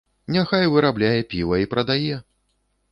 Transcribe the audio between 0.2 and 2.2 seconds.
Няхай вырабляе піва і прадае!